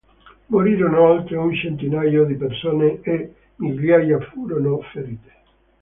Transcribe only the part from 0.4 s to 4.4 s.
Morirono oltre un centinaio di persone e migliaia